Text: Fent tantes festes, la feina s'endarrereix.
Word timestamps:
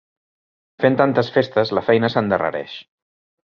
Fent 0.85 0.97
tantes 1.01 1.29
festes, 1.35 1.75
la 1.79 1.85
feina 1.91 2.11
s'endarrereix. 2.17 2.77